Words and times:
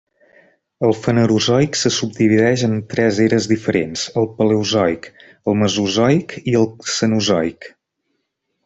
El 0.87 0.93
Fanerozoic 1.01 1.77
se 1.81 1.91
subdivideix 1.97 2.63
en 2.69 2.73
tres 2.95 3.19
eres 3.27 3.49
diferents: 3.53 4.07
el 4.23 4.29
Paleozoic, 4.41 5.07
el 5.51 5.61
Mesozoic 5.63 6.39
i 6.55 6.61
el 6.63 6.71
Cenozoic. 6.97 7.75